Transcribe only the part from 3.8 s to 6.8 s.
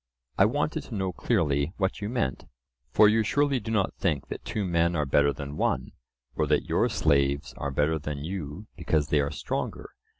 think that two men are better than one, or that